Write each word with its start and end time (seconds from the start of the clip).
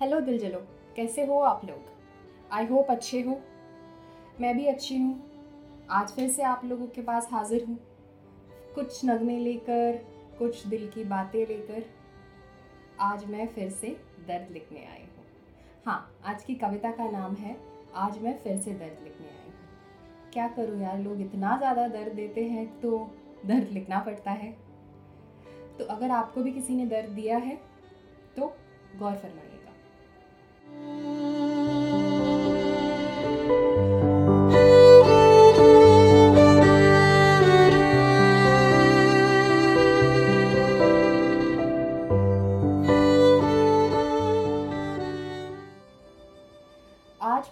Hello 0.00 0.18
दिल 0.20 0.38
जलो 0.38 0.58
कैसे 0.96 1.24
हो 1.26 1.38
आप 1.40 1.60
लोग? 1.64 1.84
आई 2.52 2.66
होप 2.66 2.90
अच्छे 2.90 3.20
हो। 3.20 3.38
मैं 4.40 4.52
भी 4.56 4.66
अच्छी 4.66 4.96
हूँ। 4.98 5.86
आज 5.90 6.10
फिर 6.12 6.28
से 6.30 6.42
आप 6.42 6.64
लोगों 6.64 6.86
के 6.86 7.02
पास 7.02 7.28
हाजिर 7.32 7.64
हूँ। 7.64 7.78
कुछ 8.74 9.04
नगमे 9.04 9.38
लेकर, 9.38 9.96
कुछ 10.38 10.66
दिल 10.66 10.86
की 10.88 11.04
बातें 11.04 11.38
लेकर, 11.38 11.84
आज 13.00 13.24
मैं 13.24 13.46
फिर 13.46 13.70
से 13.70 13.96
दर्द 14.28 14.52
लिखने 14.52 14.84
आई 14.86 15.00
हूँ। 15.00 15.24
हाँ 15.86 15.98
आज 16.24 16.44
की 16.44 16.54
कविता 16.56 16.90
का 16.90 17.10
नाम 17.10 17.34
है, 17.34 17.56
आज 17.94 18.18
मैं 18.18 18.38
फिर 18.38 18.56
से 18.58 18.74
दर्द 18.74 19.02
लिखने 19.04 19.28
आई 19.28 19.46
हूँ। 19.46 20.30
क्या 20.32 20.48
करूँ 20.48 20.80
यार, 20.82 20.98
लोग 20.98 21.20
इतना 21.20 21.56
ज़्यादा 21.58 21.88
दर्द 21.88 22.12
देते 22.12 22.44
हैं 22.44 22.68
तो 22.80 22.98
दर्द 23.46 23.72
लिखना 23.72 24.00
पड़ता 24.00 24.30
है। 24.32 24.52
तो 25.78 25.84
अगर 25.86 26.10
आपको 26.12 26.42
भी 26.42 26.52
किसी 26.52 26.76
ने 26.76 26.86
दर्द 26.86 27.10
दिया 27.10 27.38
है 27.38 27.60
तो 28.36 28.56
गौर 28.98 29.14
फरमाइएगा 29.14 29.54
आज 30.66 30.78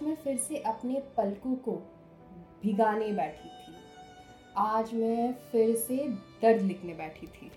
मैं 0.01 0.15
फिर 0.15 0.37
से 0.37 0.57
अपने 0.57 1.03
पलकों 1.17 1.55
को 1.55 1.71
भिगाने 2.63 3.11
बैठी 3.11 3.49
थी। 3.49 3.75
आज 4.57 4.93
मैं 4.93 5.33
फिर 5.33 5.75
से 5.75 5.97
दर्द 6.41 6.61
लिखने 6.61 6.93
बैठी 6.93 7.27
थी। 7.27 7.51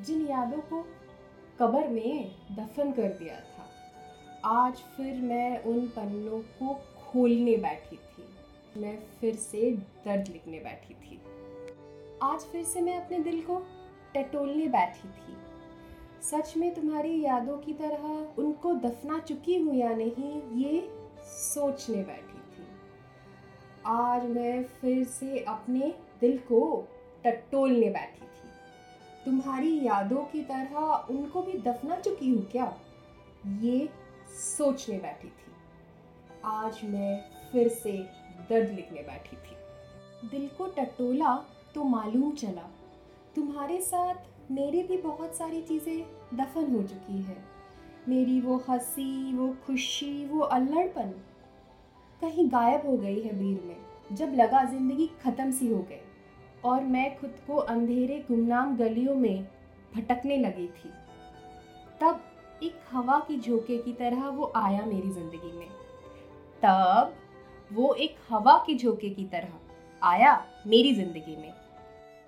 जिन 0.00 0.26
यादों 0.26 0.58
को 0.58 0.82
कब्र 1.58 1.88
में 1.88 2.34
दफन 2.52 2.92
कर 2.92 3.08
दिया 3.08 3.40
था 3.40 3.67
आज 4.44 4.76
फिर 4.76 5.14
मैं 5.14 5.62
उन 5.62 5.86
पन्नों 5.86 6.38
को 6.40 6.74
खोलने 6.74 7.56
बैठी 7.56 7.96
थी। 7.96 8.80
मैं 8.80 8.98
फिर 9.20 9.36
से 9.36 9.70
दर्द 9.76 10.28
लिखने 10.28 10.58
बैठी 10.58 10.94
थी। 10.94 11.20
आज 12.22 12.40
फिर 12.40 12.64
से 12.64 12.80
मैं 12.80 12.96
अपने 13.04 13.18
दिल 13.18 13.40
को 13.42 13.62
टटोलने 14.16 14.66
बैठी 14.66 15.08
थी। 15.08 15.36
सच 16.22 16.56
में 16.56 16.74
तुम्हारी 16.74 17.24
यादों 17.24 17.58
की 17.58 17.72
तरह 17.72 18.34
उनको 18.38 18.74
दफना 18.74 19.18
चुकी 19.18 19.56
हूँ 19.56 19.74
या 19.74 19.88
नहीं, 19.88 20.42
ये 20.42 20.90
सोचने 21.24 21.96
बैठी 21.96 22.38
थी। 22.38 22.66
आज 23.86 24.24
मैं 24.24 24.64
फिर 24.64 25.04
से 25.04 25.38
अपने 25.38 25.94
दिल 26.20 26.38
को 26.38 26.88
टटोलने 27.24 27.90
बैठी 27.90 28.20
थी। 28.20 28.48
तुम्हारी 29.24 29.86
यादों 29.86 30.24
की 30.24 30.42
तरह 30.42 31.06
उनको 31.10 31.42
भी 31.42 31.52
दफना 31.58 32.00
चुकी 32.00 32.30
हूँ 32.30 32.46
क्या? 32.52 32.76
ये 33.60 33.88
सोचने 34.30 34.96
बैठी 34.98 35.28
थी। 35.28 35.52
आज 36.44 36.80
मैं 36.84 37.20
फिर 37.52 37.68
से 37.68 37.92
दर्द 38.50 38.70
लिखने 38.70 39.02
बैठी 39.02 39.36
थी। 39.36 40.28
दिल 40.28 40.48
को 40.58 40.66
टटोला 40.66 41.34
तो 41.74 41.84
मालूम 41.84 42.32
चला। 42.32 42.68
तुम्हारे 43.36 43.80
साथ 43.80 44.50
मेरी 44.50 44.82
भी 44.82 44.96
बहुत 44.96 45.36
सारी 45.36 45.62
चीज़ें 45.62 46.04
दफन 46.34 46.74
हो 46.74 46.82
चुकी 46.82 47.22
है। 47.22 47.36
मेरी 48.08 48.40
वो 48.40 48.56
हँसी, 48.68 49.34
वो 49.34 49.48
खुशी, 49.66 50.24
वो 50.26 50.40
अल्लड़पन 50.40 51.12
कहीं 52.22 52.48
गायब 52.48 52.86
हो 52.86 52.96
गई 52.96 53.20
है 53.20 53.34
भीड़ 53.38 53.64
में, 53.64 53.76
जब 54.12 54.32
लगा 54.34 54.64
ज़िंदगी 54.64 55.06
ख़त्म 55.22 55.50
सी 55.50 55.68
हो 55.68 55.82
गई 55.82 56.00
और 56.64 56.84
मैं 56.84 57.18
खुद 57.18 57.34
को 57.46 57.56
अंधेरे 57.56 58.18
गुमनाम 58.28 58.76
गलियों 58.76 59.14
में 59.14 59.44
भटकने 59.96 60.36
लगी 60.36 60.66
थी। 60.68 60.90
तब 62.00 62.20
एक 62.62 62.78
हवा 62.92 63.18
की 63.28 63.38
झोंके 63.40 63.76
की 63.78 63.92
तरह 63.92 64.28
वो 64.28 64.52
आया 64.56 64.84
मेरी 64.86 65.10
ज़िंदगी 65.10 65.52
में। 65.52 65.68
तब 66.62 67.14
वो 67.70 67.92
एक 67.94 68.16
हवा 68.28 68.56
के 68.66 68.74
झोंके 68.76 69.10
की 69.10 69.24
तरह 69.24 70.06
आया 70.08 70.32
मेरी 70.66 70.94
ज़िंदगी 70.94 71.36
में। 71.36 71.52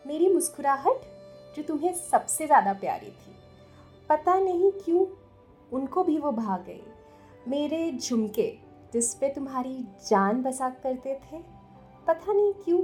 मेरी 0.05 0.29
मुस्कुराहट, 0.29 1.01
जो 1.57 1.63
तुम्हें 1.63 1.93
सबसे 1.95 2.47
ज़्यादा 2.47 2.73
प्यारी 2.73 3.07
थी, 3.07 3.35
पता 4.11 4.35
नहीं 4.35 4.71
क्यों 4.75 5.05
उनको 5.73 6.05
भी 6.05 6.19
वो 6.19 6.33
भाग 6.33 6.65
गई। 6.65 6.83
मेरे 7.49 7.91
झुमके, 7.93 8.51
जिस 8.93 9.15
पे 9.15 9.29
तुम्हारी 9.29 9.77
जान 10.09 10.43
बसा 10.43 10.69
करते 10.83 11.15
थे, 11.15 11.39
पता 12.07 12.33
नहीं 12.33 12.53
क्यों 12.65 12.83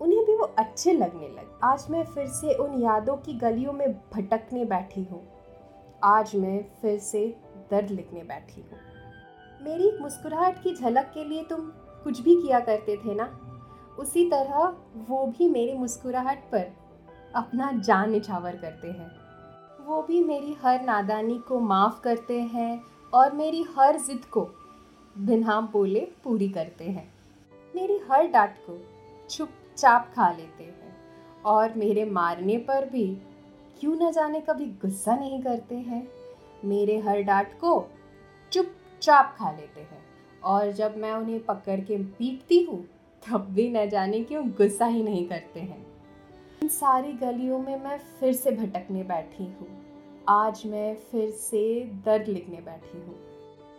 उन्हें 0.00 0.24
भी 0.24 0.34
वो 0.36 0.44
अच्छे 0.58 0.92
लगने 0.92 1.28
लगे। 1.28 1.58
आज 1.64 1.86
मैं 1.90 2.04
फिर 2.04 2.26
से 2.32 2.54
उन 2.54 2.80
यादों 2.82 3.16
की 3.16 3.34
गलियों 3.38 3.72
में 3.72 3.92
भटकने 3.92 4.64
बैठी 4.64 5.02
हूँ। 5.02 5.22
आज 6.04 6.34
मैं 6.36 6.64
फिर 6.82 6.98
से 6.98 7.36
दर्द 7.70 7.90
लिखने 7.90 8.22
बैठी 8.22 8.60
हूँ। 8.60 8.78
मेरी 9.62 9.90
मुस्कुराहट 10.00 10.62
की 10.62 10.74
झलक 10.74 11.10
के 11.14 11.24
लिए 11.24 11.42
तुम 11.44 11.60
कुछ 12.04 12.20
भी 12.20 12.34
किया 12.42 12.60
करते 12.60 12.96
थे 12.96 13.14
ना? 13.14 13.24
उसी 13.98 14.24
तरह 14.30 14.76
वो 15.08 15.26
भी 15.26 15.48
मेरी 15.48 15.72
मुस्कुराहट 15.72 16.38
पर 16.38 16.70
अपना 17.34 17.72
जान 17.72 18.10
निछावर 18.10 18.56
करते 18.56 18.88
हैं। 18.88 19.10
वो 19.86 20.02
भी 20.02 20.24
मेरी 20.24 20.56
हर 20.62 20.84
नादानी 20.84 21.38
को 21.38 21.60
माफ़ 21.60 22.00
करते 22.00 22.40
हैं 22.42 22.80
और 23.12 23.32
मेरी 23.32 23.64
हर 23.78 23.98
ज़िद 23.98 24.24
को 24.24 24.48
बिना 25.18 25.60
बोले 25.60 26.08
पूरी 26.24 26.48
करते 26.48 26.84
हैं। 26.84 27.12
मेरी 27.74 28.00
हर 28.10 28.26
डांट 28.26 28.54
को 28.70 28.78
चुपचाप 29.30 30.12
खा 30.16 30.30
लेते 30.30 30.64
हैं 30.64 30.96
और 31.46 31.74
मेरे 31.74 32.04
मारने 32.04 32.56
पर 32.58 32.88
भी 32.88 33.06
क्यों 33.80 33.96
न 33.96 34.12
जाने 34.12 34.40
कभी 34.40 34.66
गुस्सा 34.66 35.16
नहीं 35.16 35.42
करते 35.42 35.74
हैं? 35.74 36.08
मेरे 36.64 36.98
हर 36.98 37.22
डांट 37.22 37.52
को 37.52 37.88
चुपचाप 38.52 39.36
खा 39.38 39.50
लेते 39.50 39.80
हैं। 39.80 40.04
और 40.42 40.72
जब 40.72 40.96
मैं 40.96 41.12
उन्हें 41.12 41.44
पकड़ 41.44 41.80
के 41.80 41.98
पीटती 41.98 42.62
हूँ, 42.62 42.84
तब 43.22 43.40
भी 43.40 43.70
न 43.70 43.88
जाने 43.88 44.20
क्यों 44.20 44.48
गुस्सा 44.48 44.86
ही 44.86 45.02
नहीं 45.02 45.28
करते 45.28 45.60
हैं। 45.60 45.86
इन 46.62 46.68
सारी 46.68 47.12
गलियों 47.12 47.58
में 47.58 47.84
मैं 47.84 47.98
फिर 47.98 48.32
से 48.32 48.50
भटकने 48.50 49.02
बैठी 49.02 49.44
हूँ। 49.44 49.68
आज 50.28 50.62
मैं 50.66 50.94
फिर 50.94 51.30
से 51.30 51.84
दर्द 51.84 52.28
लिखने 52.28 52.56
बैठी 52.56 52.98
हूँ। 52.98 53.14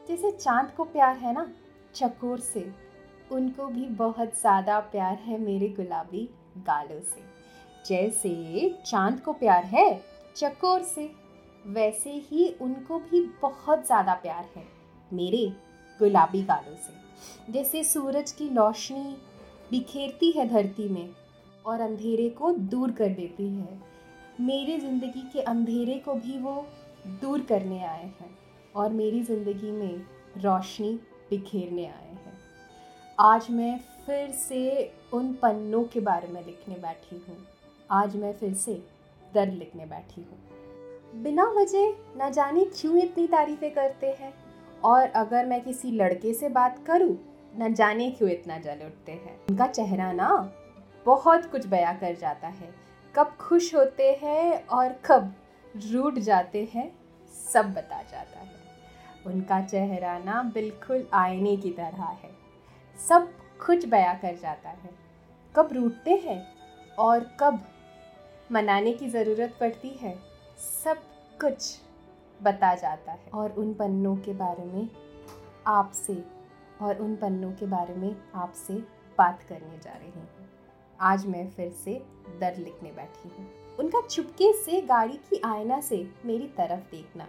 जैसे 0.08 0.32
चाँद 0.32 0.72
को 0.78 0.84
प्यार 0.84 1.18
है 1.18 1.34
ना, 1.34 1.52
चकोर 1.96 2.40
से, 2.40 2.72
उनको 3.32 3.66
भी 3.66 3.86
बहुत 3.86 4.40
ज़्यादा 4.40 4.80
प्यार 4.80 5.16
है 5.16 5.38
मेरे 5.38 5.70
गुलाबी 5.70 6.30
गालों 6.58 7.00
से। 7.00 7.39
जैसे 7.86 8.70
चाँद 8.86 9.20
को 9.20 9.34
प्यार 9.34 9.64
है, 9.66 10.02
चकोर 10.36 10.84
से, 10.86 11.10
वैसे 11.66 12.12
ही 12.24 12.48
उनको 12.62 13.00
भी 13.02 13.22
बहुत 13.42 13.86
ज़्यादा 13.86 14.14
प्यार 14.16 14.46
है, 14.56 14.64
मेरे 15.12 15.46
गुलाबी 16.00 16.42
गालों 16.44 16.76
से। 16.78 17.52
जैसे 17.52 17.84
सूरज 17.84 18.32
की 18.32 18.48
रोशनी 18.48 19.16
बिखेरती 19.72 20.32
है 20.32 20.48
धरती 20.50 20.88
में 20.90 21.10
और 21.66 21.82
अंधेरे 21.82 22.30
को 22.30 22.52
दूर 22.52 22.92
कर 22.92 23.10
देती 23.10 23.48
है, 23.50 23.80
मेरी 24.42 24.78
ज़िंदगी 24.80 25.22
के 25.34 25.42
अंधेरे 25.44 25.98
को 26.00 26.14
भी 26.16 26.38
वो 26.38 26.66
दूर 27.22 27.42
करने 27.42 27.84
आए 27.84 28.04
हैं 28.04 28.38
और 28.76 28.94
मेरी 28.94 29.22
ज़िंदगी 29.24 29.72
में 29.72 30.02
रोशनी 30.38 30.94
बिखेरने 31.30 31.86
आए 31.86 32.12
हैं। 32.16 32.38
आज 33.20 33.50
मैं 33.52 33.78
फिर 34.06 34.32
से 34.32 34.92
उन 35.14 35.34
पन्नों 35.34 35.84
के 35.84 36.00
बारे 36.02 36.28
में 36.28 36.46
लिखने 36.46 36.76
बैठी 36.78 37.16
हूँ। 37.18 37.38
आज 37.92 38.16
मैं 38.16 38.34
फिर 38.34 38.54
से 38.54 38.84
दर्द 39.34 39.54
लिखने 39.54 39.86
बैठी 39.86 40.22
हूँ। 40.22 40.40
बिना 41.24 41.44
वजह 41.44 41.94
न 42.18 42.32
जाने 42.32 42.66
क्यों 42.66 42.98
इतनी 42.98 43.28
तारीफ़ें 43.28 43.74
करते 43.74 44.08
हैं? 44.08 44.34
और 44.84 45.10
अगर 45.10 45.46
मैं 45.46 45.62
किसी 45.62 45.92
लड़के 45.92 46.34
से 46.34 46.50
बात 46.50 46.86
करूँ, 46.88 47.18
न 47.58 47.74
जाने 47.74 48.12
क्यों 48.12 48.30
इतना 48.30 48.58
जल 48.58 48.80
उठते 48.86 49.12
हैं? 49.12 49.40
उनका 49.50 49.68
चेहरा 49.68 50.12
ना 50.12 50.54
बहुत 51.06 51.46
कुछ 51.46 51.68
बया 51.68 51.94
कर 51.94 52.16
जाता 52.16 52.48
है। 52.48 52.76
कब 53.16 53.28
खुश 53.40 53.76
होते 53.76 54.20
हैं 54.24 54.68
और 54.68 54.94
कब 54.94 55.34
रूट 55.92 56.20
जाते 56.20 56.70
हैं, 56.74 56.92
सब 57.52 57.74
बता 57.74 58.02
जाता 58.02 58.40
है। 58.40 58.56
उनका 59.26 59.62
चेहरा 59.62 60.20
ना 60.20 60.44
बिल्कुल 60.44 61.08
आईने 61.14 61.58
की 61.58 61.72
तरह 61.72 62.04
है। 62.04 62.32
सब 63.10 63.32
कुछ 63.66 63.86
बया 63.86 64.14
कर 64.14 64.36
जाता 64.36 64.70
है। 64.70 64.90
कब 65.56 65.70
रूटते 65.72 66.12
हैं 66.12 66.48
और 67.00 67.38
कब 67.40 67.66
मनाने 68.52 68.92
की 68.94 69.08
ज़रूरत 69.10 69.54
पड़ती 69.60 69.90
है। 69.90 70.14
सब 70.60 71.02
कुछ 71.42 71.78
बता 72.40 72.74
जाता 72.76 73.12
है। 73.12 73.30
और 73.34 73.52
उन 73.52 73.74
पन्नों 73.74 74.16
के 74.16 74.34
बारे 74.34 74.64
में 74.66 74.88
आपसे 75.68 76.18
और 76.82 77.02
उन 77.02 77.16
पन्नों 77.16 77.52
के 77.52 77.66
बारे 77.66 77.96
में 77.96 78.16
आपसे 78.36 78.74
बात 79.18 79.44
करने 79.50 79.78
जा 79.78 79.92
रही 79.92 80.12
हूँ। 80.12 80.28
आज 81.00 81.26
मैं 81.26 81.50
फिर 81.50 81.72
से 81.76 81.94
दर्द 82.40 82.58
लिखने 82.58 82.92
बैठी 82.92 83.30
हूँ। 83.30 83.48
उनका 83.80 84.02
चुपके 84.02 84.52
से 84.56 84.82
गाड़ी 84.82 85.20
की 85.30 85.42
आयना 85.46 85.80
से 85.82 86.06
मेरी 86.26 86.48
तरफ़ 86.58 86.92
देखना, 86.92 87.28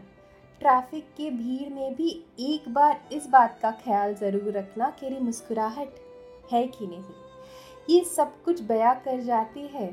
ट्रैफ़िक 0.60 1.12
के 1.16 1.30
भीड़ 1.30 1.72
में 1.72 1.94
भी 1.94 2.10
एक 2.40 2.68
बार 2.68 3.00
इस 3.12 3.26
बात 3.26 3.58
का 3.62 3.70
ख्याल 3.84 4.14
ज़रूर 4.14 4.52
रखना 4.52 4.90
कि 4.90 5.10
मेरी 5.10 5.22
मुस्कुराहट 5.24 6.00
है 6.52 6.66
कि 6.68 6.86
नहीं। 6.86 7.04
ये 7.90 8.04
सब 8.06 8.42
कुछ 8.44 8.62
बया 8.62 8.94
कर 8.94 9.20
जाती 9.20 9.66
है 9.66 9.88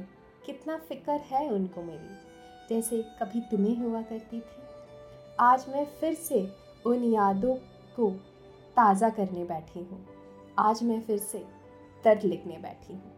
कितना 0.48 0.76
फ़िक्र 0.80 1.12
है 1.12 1.50
उनको 1.50 1.82
मेरी। 1.82 2.70
जैसे 2.70 3.02
कभी 3.22 3.40
तुम्हें 3.42 3.78
हुआ 3.78 4.02
करती 4.02 4.40
थी। 4.40 4.62
आज 5.40 5.66
मैं 5.70 5.86
फिर 6.00 6.14
से 6.14 6.40
उन 6.86 7.04
यादों 7.04 7.56
को 7.96 8.10
ताज़ा 8.78 9.10
करने 9.10 9.44
बैठी 9.44 9.80
हूँ। 9.80 10.00
आज 10.60 10.84
मैं 10.84 11.00
फिर 11.02 11.18
से 11.18 11.44
दर्द 12.04 12.24
लिखने 12.24 12.58
बैठी 12.58 12.94
हूँ। 12.94 13.12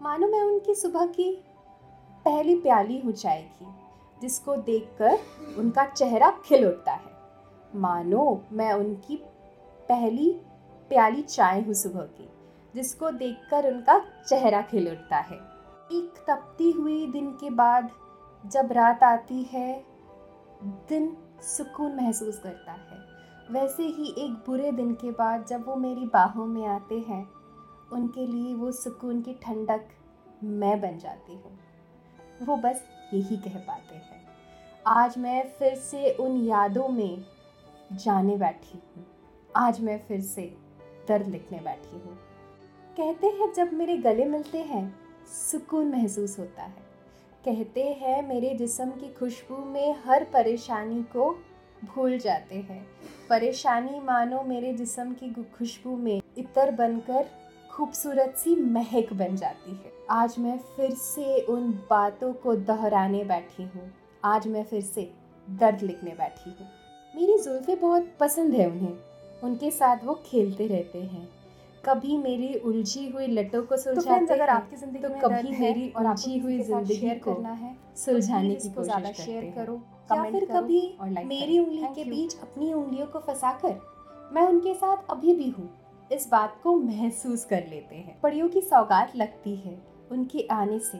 मानो 0.00 0.28
मैं 0.28 0.42
उनकी 0.42 0.74
सुबह 0.74 1.06
की 1.06 1.30
पहली 2.26 2.54
प्याली 2.60 2.98
हूँ 2.98 3.12
चाय 3.12 3.40
की, 3.42 3.66
जिसको 4.22 4.56
देखकर 4.56 5.18
उनका 5.58 5.86
चेहरा 5.86 6.30
खिल 6.44 6.66
उठता 6.66 6.92
है। 6.92 7.12
मानो 7.76 8.40
मैं 8.52 8.72
उनकी 8.72 9.16
पहली 9.88 10.30
प्याली 10.90 11.22
चाय 11.22 11.60
हूँ 11.60 11.74
सुबह 11.74 12.06
की, 12.18 12.28
जिसको 12.74 13.10
देखकर 13.10 13.72
उनका 13.74 13.98
चेहरा 14.28 14.62
खिल 14.62 14.88
उठता 14.88 15.16
है। 15.16 15.53
एक 15.92 16.24
तपती 16.30 16.70
हुई 16.70 17.06
दिन 17.06 17.30
के 17.30 17.50
बाद 17.50 17.90
जब 18.46 18.72
रात 18.72 19.02
आती 19.02 19.42
है, 19.42 19.84
दिन 20.64 21.16
सुकून 21.42 21.96
महसूस 21.96 22.38
करता 22.38 22.72
है। 22.72 22.98
वैसे 23.50 23.82
ही 23.82 24.14
एक 24.18 24.30
बुरे 24.30 24.72
दिन 24.72 24.94
के 24.94 25.10
बाद 25.10 25.46
जब 25.46 25.66
वो 25.66 25.76
मेरी 25.76 26.06
बाहों 26.06 26.46
में 26.46 26.66
आते 26.66 26.98
हैं, 26.98 27.28
उनके 27.92 28.26
लिए 28.26 28.54
वो 28.54 28.72
सुकून 28.72 29.22
की 29.22 29.34
ठंडक 29.34 29.88
मैं 30.44 30.80
बन 30.80 30.98
जाती 30.98 31.32
हूँ। 31.32 31.58
वो 32.42 32.56
बस 32.56 32.84
यही 33.14 33.36
कह 33.36 33.58
पाते 33.58 33.94
हैं। 33.94 34.26
आज 34.86 35.18
मैं 35.18 35.48
फिर 35.58 35.74
से 35.74 36.12
उन 36.12 36.36
यादों 36.36 36.88
में 36.88 37.24
जाने 37.92 38.36
बैठी 38.36 38.78
हूँ। 38.78 39.06
आज 39.56 39.80
मैं 39.80 40.02
फिर 40.08 40.20
से 40.20 40.56
दर्द 41.08 41.26
लिखने 41.26 41.58
बैठी 41.58 41.96
हूँ। 41.96 42.18
कहते 42.96 43.26
हैं 43.26 43.52
जब 43.52 43.72
मेरे 43.72 43.96
गले 43.96 44.24
मिलते 44.24 44.58
हैं 44.58 45.03
सुकून 45.28 45.88
महसूस 45.88 46.38
होता 46.38 46.62
है। 46.62 46.84
कहते 47.44 47.82
हैं, 47.82 48.28
मेरे 48.28 48.54
जिसम 48.54 48.90
की 48.90 49.12
खुशबू 49.12 49.56
में 49.56 49.94
हर 50.04 50.24
परेशानी 50.24 51.02
को 51.02 51.38
भूल 51.84 52.18
जाते 52.18 52.54
हैं। 52.54 52.86
परेशानी 53.30 54.00
मानो 54.00 54.42
मेरे 54.42 54.72
जिसम 54.72 55.12
की 55.12 55.42
खुशबू 55.42 55.96
में 55.96 56.22
इतर 56.38 56.70
बनकर 56.70 57.26
खूबसूरत 57.70 58.34
सी 58.36 58.56
महक 58.56 59.12
बन 59.12 59.36
जाती 59.36 59.70
है। 59.70 59.92
आज 60.10 60.34
मैं 60.38 60.58
फिर 60.58 60.90
से 60.90 61.40
उन 61.40 61.72
बातों 61.90 62.32
को 62.32 62.56
दोहराने 62.56 63.24
बैठी 63.24 63.62
हूँ। 63.62 63.92
आज 64.24 64.48
मैं 64.48 64.64
फिर 64.64 64.80
से 64.80 65.10
दर्द 65.50 65.82
लिखने 65.82 66.10
बैठी 66.10 66.50
हूँ। 66.50 66.68
मेरी 67.16 67.38
जुल्फ़ें 67.38 67.80
बहुत 67.80 68.12
पसंद 68.20 68.54
है 68.54 68.70
उन्हें। 68.70 68.98
उनके 69.44 69.70
साथ 69.70 69.96
वो 70.04 70.22
खेलते 70.26 70.66
रहते 70.66 71.02
हैं। 71.02 71.28
कभी 71.86 72.16
मेरी 72.18 72.52
उलझी 72.66 73.06
हुई 73.08 73.26
लटों 73.28 73.62
को 73.62 73.76
तो 73.76 73.82
सुलझाते 73.82 74.26
तो 74.26 74.34
अगर 74.34 74.48
आपकी 74.50 74.76
ज़िंदगी 74.76 74.98
तो 74.98 75.08
में 75.08 75.18
कभी 75.20 75.56
मेरी 75.58 75.88
और 75.90 76.06
उलझी 76.06 76.38
हुई 76.38 76.60
ज़िंदगी 76.62 77.10
को 77.10 77.32
करना 77.32 77.52
है 77.52 77.76
सुलझाने 77.96 78.54
की 78.54 78.68
कोशिश 78.70 79.16
शेयर 79.16 79.52
करो। 79.56 79.74
या 80.12 80.22
फिर 80.24 80.44
कभी 80.46 80.82
मेरी 81.02 81.58
उंगली 81.58 81.88
के 81.94 82.04
बीच 82.04 82.36
अपनी 82.40 82.72
उंगलियों 82.72 83.06
को 83.06 83.18
फंसाकर 83.20 83.80
मैं 84.32 84.42
उनके 84.44 84.74
साथ 84.74 85.10
अभी 85.10 85.34
भी 85.34 85.48
हूँ। 85.50 85.68
इस 86.10 86.28
बात 86.30 86.58
को 86.62 86.74
महसूस 86.76 87.44
कर 87.44 87.66
लेते 87.68 87.96
हैं। 87.96 88.20
पड़ियों 88.20 88.48
की 88.48 88.60
सौगात 88.62 89.16
लगती 89.16 89.54
है 89.56 89.76
उनके 90.12 90.46
आने 90.52 90.78
से। 90.80 90.98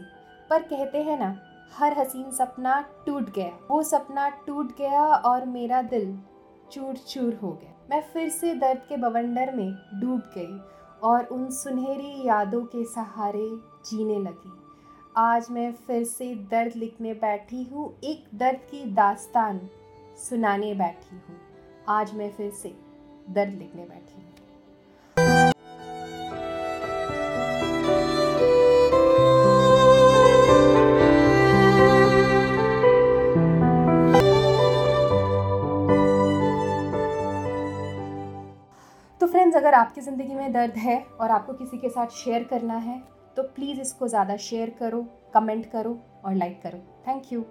पर 0.50 0.62
कहते 0.64 1.02
हैं 1.02 1.18
ना 1.18 1.36
हर 1.72 1.98
हसीन 1.98 2.30
सपना 2.32 2.80
टूट 3.06 3.30
गया। 3.34 3.58
वो 3.70 3.82
सपना 3.84 4.28
टूट 4.46 4.76
गया 4.78 5.02
और 5.02 5.46
मेरा 5.48 5.82
दिल 5.84 6.18
चूर 6.72 6.96
चूर 6.98 7.34
हो 7.34 7.52
गया। 7.52 7.73
मैं 7.90 8.00
फिर 8.12 8.28
से 8.28 8.54
दर्द 8.54 8.78
के 8.88 8.96
बवंडर 8.96 9.52
में 9.54 9.72
डूब 10.00 10.20
गई 10.36 10.60
और 11.02 11.24
उन 11.24 11.48
सुनहरी 11.50 12.26
यादों 12.26 12.64
के 12.64 12.84
सहारे 12.84 13.48
जीने 13.86 14.18
लगी। 14.18 14.52
आज 15.16 15.50
मैं 15.50 15.72
फिर 15.86 16.04
से 16.04 16.34
दर्द 16.50 16.76
लिखने 16.76 17.12
बैठी 17.14 17.62
हूँ, 17.62 17.92
एक 18.04 18.24
दर्द 18.34 18.58
की 18.70 18.84
दास्तान 18.94 19.60
सुनाने 20.18 20.72
बैठी 20.74 21.16
हूँ। 21.16 21.36
आज 21.88 22.14
मैं 22.14 22.30
फिर 22.32 22.50
से 22.52 22.74
दर्द 23.30 23.54
लिखने 23.54 23.82
बैठी 23.82 24.14
हूँ। 24.14 24.32
तो 39.20 39.26
फ्रेंड्स 39.26 39.56
अगर 39.56 39.74
आपकी 39.74 40.00
ज़िंदगी 40.00 40.34
में 40.34 40.52
दर्द 40.52 40.76
है 40.76 40.98
और 41.20 41.30
आपको 41.30 41.52
किसी 41.52 41.78
के 41.78 41.88
साथ 41.88 42.06
शेयर 42.14 42.44
करना 42.44 42.76
है 42.76 42.98
तो 43.36 43.42
प्लीज़ 43.54 43.80
इसको 43.80 44.08
ज़्यादा 44.08 44.36
शेयर 44.38 44.70
करो 44.78 45.02
कमेंट 45.34 45.70
करो 45.70 45.98
और 46.24 46.34
लाइक 46.34 46.60
करो। 46.62 46.78
Thank 47.06 47.32
you 47.32 47.44